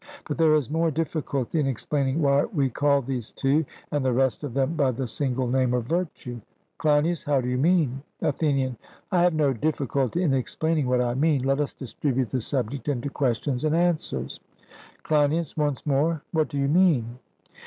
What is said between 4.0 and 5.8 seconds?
the rest of them by the single name